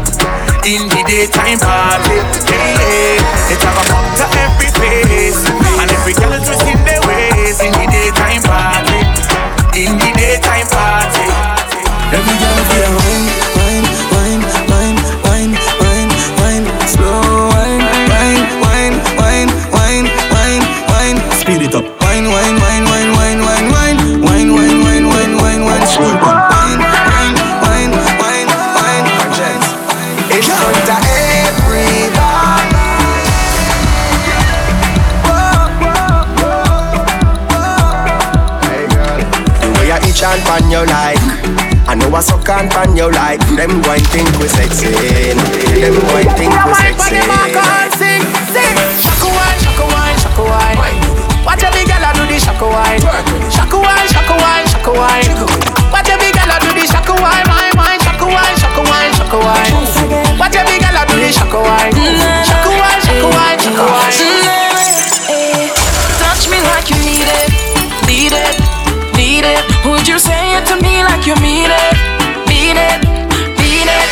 [0.64, 2.16] In the daytime party,
[2.48, 3.20] hey, hey.
[3.52, 5.44] It's have a fun to every face,
[5.76, 9.04] and every girl twisting their ways in the daytime party.
[9.76, 11.55] In the daytime party,
[12.14, 13.26] Every girl feel wine,
[13.58, 15.52] wine, wine, wine, wine,
[15.82, 17.82] wine, wine, slow wine,
[18.14, 23.68] wine, wine, wine, wine, wine, wine, speed it up, wine, wine, wine, wine, wine, wine,
[23.74, 27.36] wine, wine, wine, wine, wine, wine, wine, slow down, wine, wine,
[27.66, 27.92] wine,
[28.22, 28.48] wine,
[28.78, 29.62] wine, wine.
[30.30, 30.98] It's under
[31.42, 32.86] everybody.
[39.60, 41.35] The way I and like
[42.06, 46.30] I know I suck and pan you like Them going think we sexy Them going
[46.38, 47.18] think we sexy
[47.98, 48.22] Sing,
[48.54, 48.76] sing.
[49.02, 50.78] Shaka wine, shaka wine, shaka wine.
[51.42, 53.00] Watch a big girl do the shaka wine.
[53.50, 55.34] Shaka wine, shaka wine, shaka wine.
[55.90, 58.00] Watch a big girl do the shaka wine, wine, wine.
[58.06, 60.38] Shaka wine, shaka wine, shaka wine.
[60.38, 61.90] Watch a big girl do the shaka wine.
[62.46, 64.14] Shaka wine, shaka wine, shaka wine.
[66.22, 67.50] Touch me like you need it,
[68.06, 68.65] need it,
[69.36, 69.62] need it.
[69.84, 71.94] Would you say it to me like you mean it,
[72.48, 73.00] mean it,
[73.60, 74.08] mean it?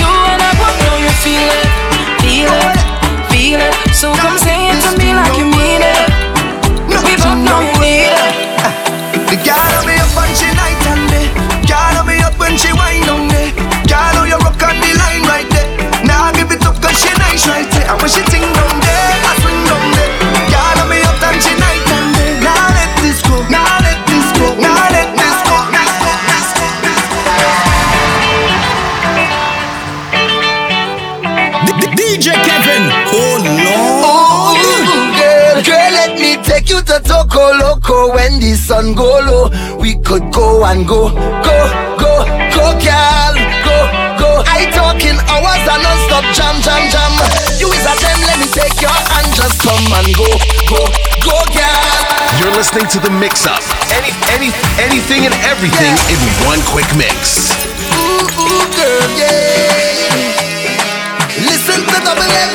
[0.00, 1.68] You and I both know you feel it,
[2.24, 2.76] feel it,
[3.32, 3.74] feel it.
[3.94, 5.53] So come say it to me like you mean it.
[38.74, 39.44] Sun go low.
[39.78, 41.06] We could go and go,
[41.46, 41.56] go,
[41.94, 42.12] go,
[42.50, 43.76] go, girl, go,
[44.18, 44.30] go.
[44.50, 47.12] I talking hours and non-stop jam, jam, jam.
[47.54, 50.26] You is a them, let me take your hand, just come and go,
[50.66, 50.82] go,
[51.22, 51.86] go, girl.
[52.42, 53.62] You're listening to the mix up.
[53.94, 54.50] Any, any,
[54.82, 57.54] anything and everything in one quick mix.
[57.94, 60.34] Ooh, ooh, girl, yeah.
[61.46, 62.52] Listen to double M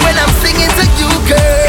[0.00, 1.65] when I'm singing to you, girl.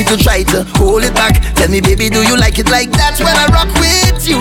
[0.00, 1.36] Me, to try to hold it back.
[1.54, 4.40] Tell me, baby, do you like it like that when I rock with you?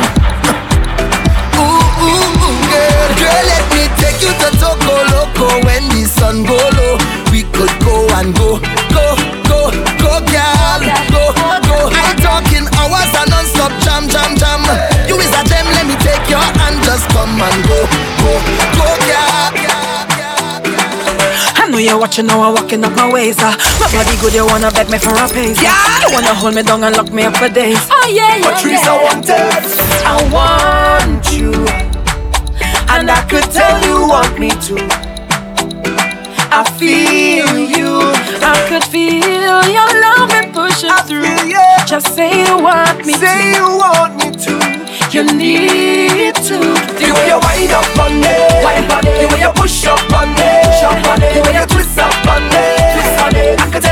[1.59, 6.47] Ooh, ooh, ooh, girl, girl, let me take you to Toco Loco when the sun
[6.47, 6.95] go low.
[7.31, 8.59] We could go and go,
[8.95, 9.05] go,
[9.47, 9.59] go,
[9.99, 10.79] go, girl,
[11.11, 11.23] go,
[11.67, 11.77] go.
[11.91, 14.63] I'm talking hours and non-stop jam, jam, jam.
[15.11, 17.78] You is a them, let me take your hand, just come and go,
[21.79, 23.39] I know you're watching how I'm walking up my ways.
[23.39, 23.55] Uh.
[23.79, 25.63] My body good, you wanna beg me for a pace.
[25.63, 25.71] Yeah.
[26.03, 27.77] You wanna hold me down and lock me up for days.
[27.89, 28.51] Oh yeah, yeah.
[28.51, 28.91] Patrice, yeah.
[28.91, 29.63] I want it.
[30.03, 31.53] I want you,
[32.91, 34.75] and I could tell you want me to.
[36.51, 38.11] I feel you,
[38.43, 41.23] I could feel your love and pushing through.
[41.87, 43.57] Just say you want me Say to.
[43.57, 44.28] you want me to.
[45.11, 46.59] You need to.
[46.59, 48.29] The way you wind up on me,
[48.63, 49.19] Wind it.
[49.19, 50.49] the way you push up on me,
[50.79, 51.33] Jump on it.
[51.33, 53.59] the way you twist up on me, Twist on it.
[53.59, 53.88] I can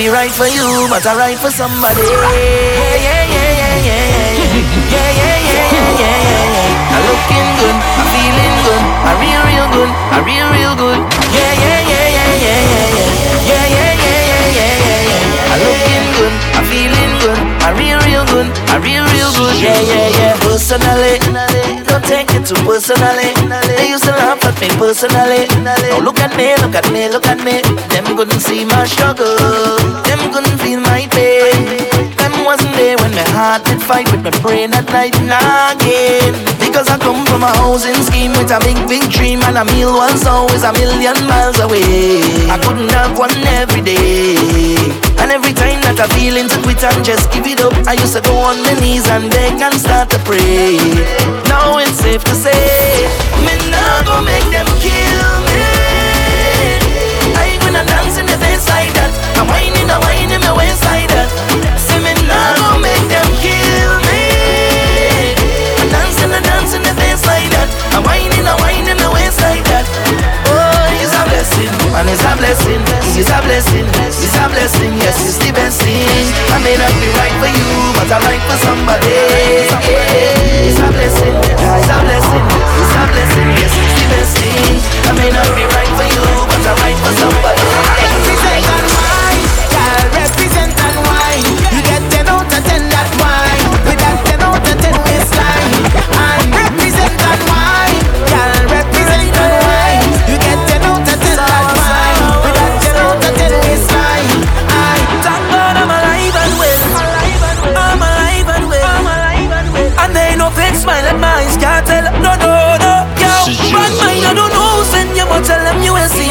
[0.00, 2.00] be right for you, but I right for somebody.
[2.00, 2.24] Yeah,
[3.04, 4.48] yeah, yeah, yeah, yeah, yeah,
[4.96, 6.16] yeah, yeah, yeah, yeah,
[6.56, 6.96] yeah.
[6.96, 11.00] I'm looking good, I'm feeling good, I real, real good, I real, real good.
[11.36, 12.96] Yeah, yeah, yeah, yeah, yeah, yeah,
[13.44, 14.24] yeah, yeah, yeah,
[14.56, 15.52] yeah, yeah, yeah.
[15.52, 19.52] I'm looking good, I'm feeling good, I real, real good, I real, real good.
[19.60, 20.32] Yeah, yeah, yeah.
[20.40, 21.20] Personally,
[22.10, 23.30] take it too personally.
[23.78, 25.46] They used to laugh at me personally.
[25.62, 27.62] Now look at me, look at me, look at me.
[27.86, 29.38] Them couldn't see my struggle.
[30.10, 31.86] Them couldn't feel my pain.
[32.18, 36.34] Them wasn't there when my heart did fight with my brain at night nagging.
[36.58, 39.94] Because I come from a housing scheme with a big, big dream and a meal
[39.94, 42.50] once always a million miles away.
[42.50, 43.30] I couldn't have one
[43.62, 45.09] every day.
[45.20, 48.16] And every time that I feeling to quit and just give it up, I used
[48.16, 50.80] to go on my knees and beg and start to pray.
[51.46, 52.56] Now it's safe to say,
[53.44, 55.60] me not gonna make them kill me.
[57.36, 59.12] I ain't gonna dance in the face like that.
[59.36, 61.28] I'm whining, I'm whining my waist like that.
[61.76, 64.24] Say me not gonna make them kill me.
[65.36, 67.68] I dance in the dance in the face like that.
[67.92, 69.84] I'm whining, I'm whining my waist like that
[71.50, 71.92] blessing.
[71.92, 72.80] Man is a blessing.
[73.14, 73.86] He's a blessing.
[74.06, 74.92] He's a blessing.
[74.98, 76.06] Yes, he's the best thing.
[76.54, 79.10] I may not be right for you, but I'm right for somebody.
[80.62, 81.34] He's a blessing.
[81.58, 82.44] He's a blessing.
[82.78, 83.48] He's a blessing.
[83.58, 84.78] Yes, he's the best thing.
[85.08, 88.49] I may not be right for you, but I'm right for somebody.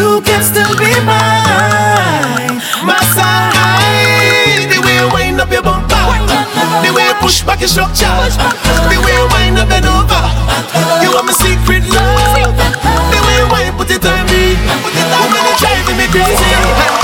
[0.00, 2.56] you can still be mine.
[2.88, 6.04] My side, the way you wind up your bumper,
[6.84, 8.08] the way you push back your structure,
[8.88, 10.22] the way you wind up and over.
[11.04, 12.56] You are my secret love,
[13.12, 14.56] the way you wind put it on me,
[15.20, 16.99] woman, you're driving me crazy.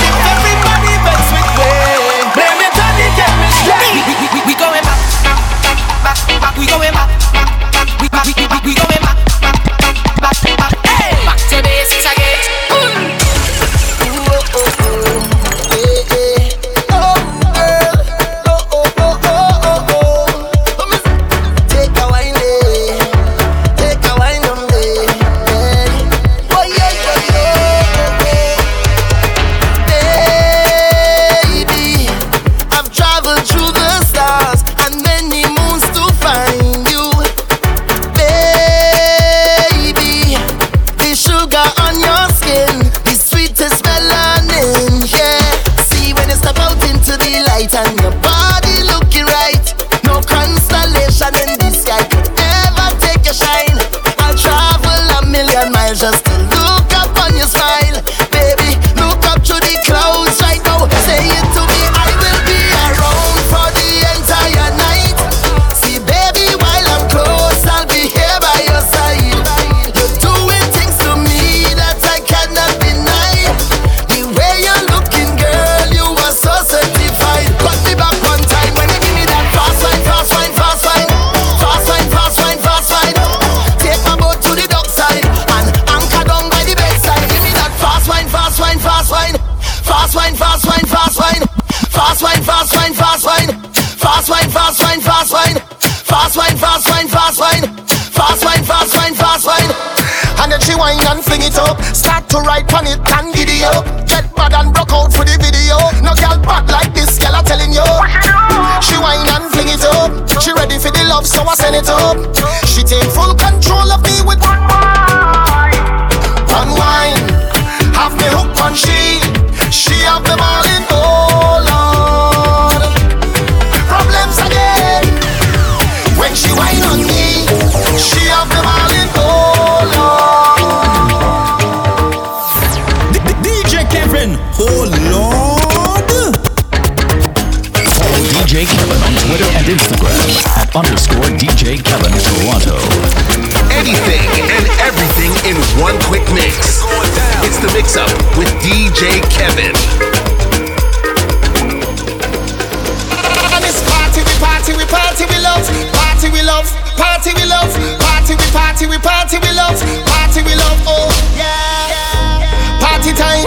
[158.57, 159.77] party, we party, we love,
[160.09, 162.81] party, we love, oh yeah.
[162.81, 163.45] Party time,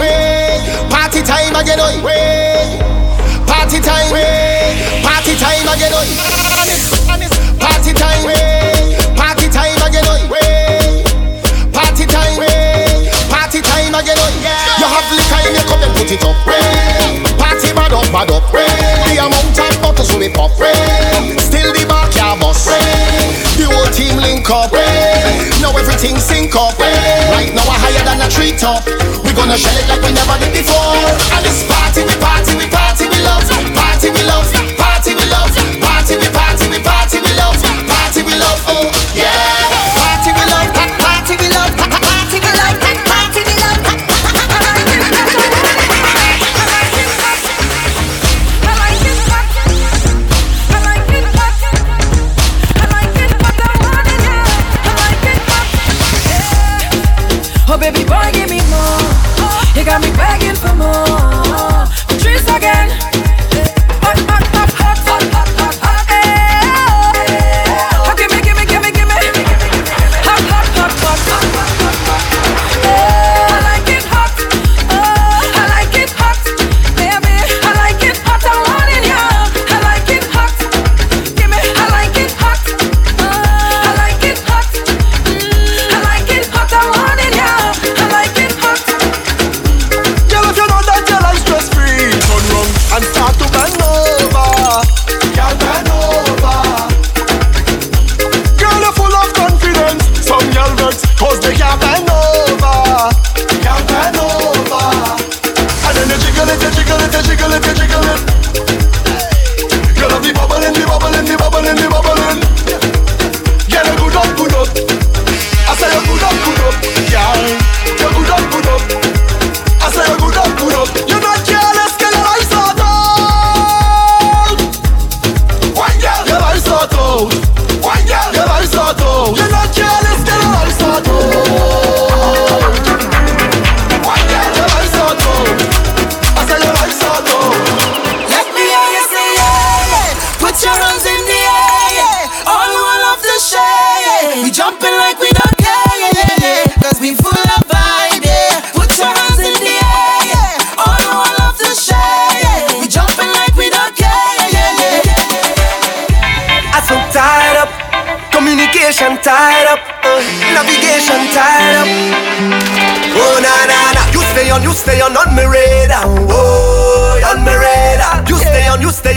[0.87, 1.91] party time again, oh
[3.43, 4.07] Party time,
[5.03, 6.07] party time again, oh
[7.59, 8.23] Party time,
[9.19, 10.23] party time again, oh
[11.75, 12.39] Party time,
[13.27, 14.31] party time again, oh
[14.79, 16.39] You have liquor in your cup and put it up,
[17.35, 20.51] party bad up, bad up, the amount of bottles we pop,
[21.43, 22.67] still the bar can bust.
[23.57, 24.71] The whole team link up
[26.01, 26.73] thing sync up.
[26.81, 28.81] Right now, we're higher than a tree top.
[29.21, 30.97] We're gonna shell it like we never did before.
[31.37, 33.45] And this party, we party, we party, we love.
[33.77, 34.49] Party, we love.
[34.81, 35.53] Party, we love.
[35.77, 37.61] Party, we party, we party, we love.
[37.85, 38.59] Party, we love.
[38.65, 39.50] Oh, yeah.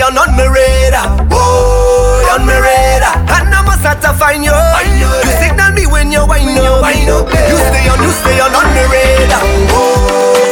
[0.05, 1.27] On, you stay on on me radar.
[1.31, 3.17] Whoa, on me radar.
[3.33, 4.53] And I must have to find you.
[4.53, 7.29] You signal me when you wind up.
[7.49, 9.43] You stay on, you stay on on me radar.
[9.73, 10.45] Whoa.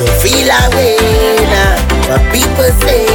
[0.00, 0.96] You feel away
[1.50, 1.76] now,
[2.08, 3.07] what people say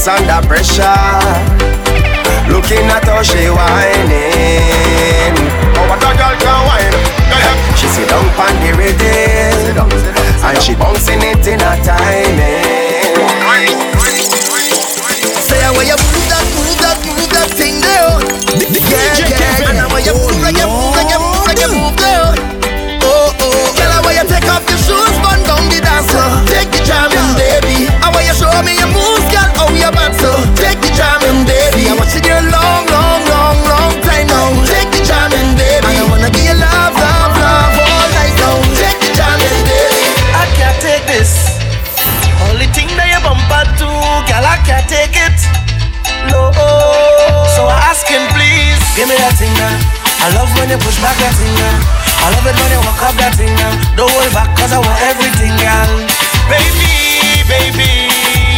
[0.00, 0.82] The under pressure.
[2.48, 5.36] Looking at how she whining.
[5.76, 6.96] Oh, what a girl can whine.
[7.76, 9.90] She sit down on the rhythm
[10.42, 12.89] and she bouncing it in a timing.
[50.70, 51.82] When you push back that thing now.
[52.22, 53.74] I love it when you walk up that thing now.
[53.98, 55.90] Don't hold back, cause I want everything, girl.
[56.46, 58.06] Baby, baby,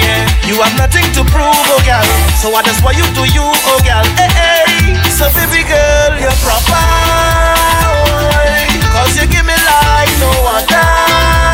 [0.05, 0.29] yeah.
[0.45, 2.05] You have nothing to prove, oh girl.
[2.37, 4.05] So I just want you to you, oh girl.
[4.21, 4.93] Hey, hey.
[5.09, 6.85] So baby girl, you're proper.
[7.89, 8.29] oh,
[8.93, 11.52] Cause you give me life, no other.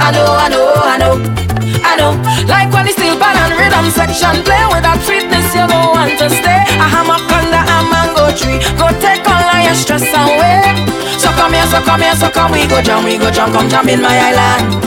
[0.00, 1.14] I know, I know, I know,
[1.84, 2.12] I know.
[2.50, 6.18] Like when the steel pan and rhythm section play with that sweetness, you don't want
[6.18, 6.60] to stay.
[6.82, 10.74] A hammock under a mango tree, go take all your stress away.
[11.16, 13.70] So come here, so come here, so come we go jam, we go jam, come
[13.70, 14.82] jam in my island.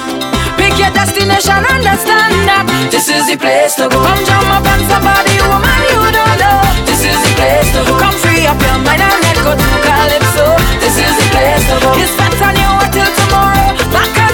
[0.60, 3.98] Pick your destination, understand that this is the place to go.
[3.98, 6.60] Come jam up on somebody, woman you don't know.
[6.84, 7.96] This is the place to go.
[7.96, 10.46] Come free up your mind and let go to calypso.
[10.84, 11.90] This is the place to go.
[11.96, 13.72] It's better you wait till tomorrow.
[13.94, 14.27] Back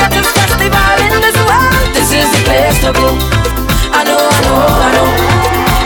[0.00, 1.84] greatest festival in this world?
[1.92, 3.08] This is the place to go.
[3.92, 5.08] I know, I know, I know.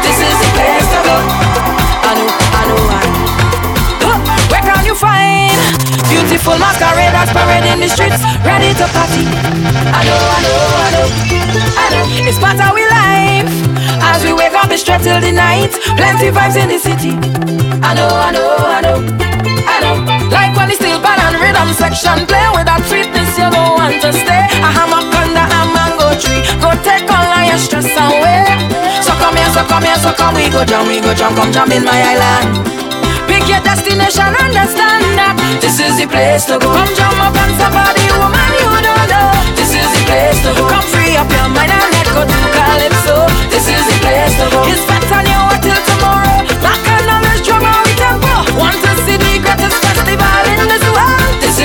[0.06, 1.16] This is the place to go.
[1.18, 3.18] I know, I know, I know.
[4.06, 4.18] Huh,
[4.50, 5.58] Where can you find
[6.06, 9.24] beautiful masqueraders parading the streets, ready to party?
[9.90, 11.06] I know, I know, I know,
[11.74, 12.04] I know.
[12.28, 13.50] It's part of we life
[14.14, 15.72] as we wake up and straight till the night.
[15.98, 17.12] Plenty vibes in the city.
[17.82, 18.46] I know, I know,
[18.78, 18.98] I know,
[19.66, 19.94] I know.
[20.30, 21.13] Like when steel pan and
[21.44, 24.42] rhythm section play with that sweetness, you don't want to stay.
[24.64, 28.48] A hammock under a mango tree, go take all your stress away.
[29.04, 31.52] So come here, so come here, so come we go jam, we go jam, come
[31.52, 32.64] jam in my island.
[33.28, 36.72] Pick your destination, understand that this is the place to go.
[36.72, 39.28] Come jump up on somebody, woman, you don't know.
[39.52, 40.64] This is the place to go.
[40.64, 43.28] Come free up your mind and let go to calypso.
[43.52, 44.64] This is the place to go.
[44.72, 46.24] It's better you wait till tomorrow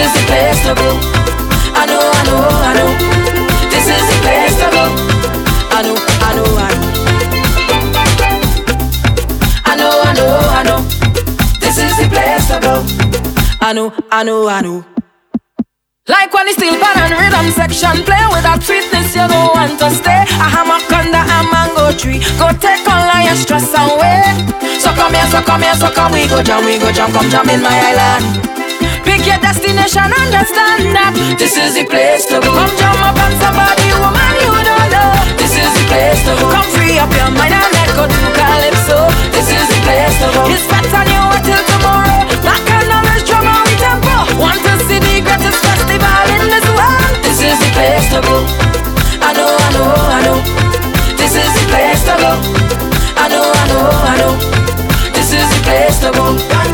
[0.10, 0.90] is the place to go.
[1.76, 2.90] I know, I know, I know.
[3.70, 4.84] This is the place to go.
[5.72, 5.96] I know,
[6.26, 6.90] I know, I know.
[9.66, 10.80] I know, I know, I know.
[11.60, 12.84] This is the place to go.
[13.62, 14.86] I know, I know, I know.
[16.08, 19.78] Like when the steel pan and rhythm section play with that sweetness, you don't want
[19.78, 20.26] to stay.
[20.42, 24.26] A hammock under a mango tree, go take on lion stress away.
[24.82, 27.30] So come here, so come here, so come we go jam, we go jam, come
[27.30, 28.49] jam in my island.
[29.06, 32.52] Pick your destination, understand that this is the place to go.
[32.52, 35.10] Come jam up on somebody, woman you don't know.
[35.40, 36.48] This is the place to go.
[36.52, 39.10] Come free up your mind and let go to calypso.
[39.34, 40.42] This is the place to go.
[40.52, 42.22] It's better you wait till tomorrow.
[42.44, 44.16] Bacchanal, drama, tempo.
[44.40, 47.14] Want to see the greatest festival in this world?
[47.24, 48.38] This is the place to go.
[49.24, 50.38] I know, I know, I know.
[51.20, 52.32] This is the place to go.
[53.20, 54.34] I know, I know, I know.
[55.12, 56.69] This is the place to go.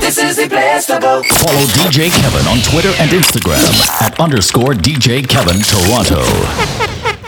[0.00, 1.22] This is the place to go.
[1.22, 6.22] Follow DJ Kevin on Twitter and Instagram at underscore DJ Kevin Toronto.